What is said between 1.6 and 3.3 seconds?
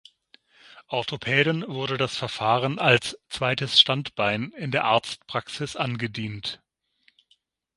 wurde das Verfahren als